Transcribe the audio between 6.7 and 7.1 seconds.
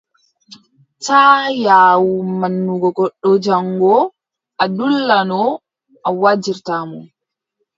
mo.